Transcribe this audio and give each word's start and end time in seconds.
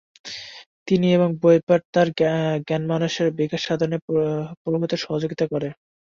তিনি 0.87 1.07
এবং 1.13 1.29
বইপাঠ 1.41 1.81
তার 1.93 2.07
জ্ঞানমানসের 2.67 3.27
বিকাশসাধনে 3.39 3.97
প্রভূত 4.63 4.91
সহযোগিতা 5.03 5.45
করে। 5.53 5.69